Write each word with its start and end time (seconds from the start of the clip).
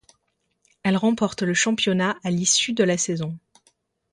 Elle 0.81 0.97
remporte 0.97 1.43
le 1.43 1.53
championnat 1.53 2.17
à 2.23 2.31
l'issue 2.31 2.73
de 2.73 2.83
la 2.83 2.97
saison. 2.97 3.37